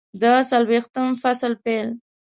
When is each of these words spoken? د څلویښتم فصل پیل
د 0.21 0.23
څلویښتم 0.49 1.07
فصل 1.21 1.53
پیل 1.63 1.89